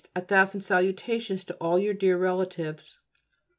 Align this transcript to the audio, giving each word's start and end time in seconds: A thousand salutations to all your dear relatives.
A 0.15 0.21
thousand 0.21 0.61
salutations 0.61 1.43
to 1.43 1.53
all 1.61 1.77
your 1.77 1.93
dear 1.93 2.17
relatives. 2.17 2.97